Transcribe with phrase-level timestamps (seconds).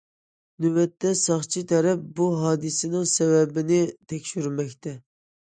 [0.63, 3.79] نۆۋەتتە، ساقچى تەرەپ بۇ ھادىسىنىڭ سەۋەبىنى
[4.15, 4.97] تەكشۈرمەكتە.